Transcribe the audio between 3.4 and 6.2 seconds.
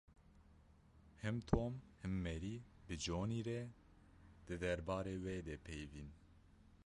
re di derbarê wê de peyivîn.